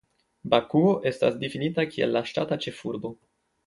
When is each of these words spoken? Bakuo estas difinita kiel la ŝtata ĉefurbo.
Bakuo 0.53 0.93
estas 1.11 1.39
difinita 1.45 1.87
kiel 1.93 2.19
la 2.19 2.27
ŝtata 2.33 2.63
ĉefurbo. 2.67 3.19